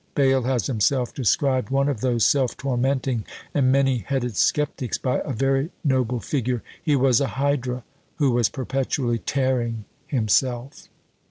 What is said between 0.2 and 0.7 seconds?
has